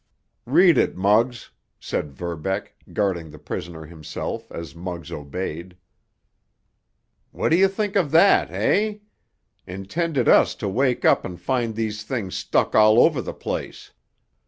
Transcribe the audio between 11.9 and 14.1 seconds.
things stuck all over the place!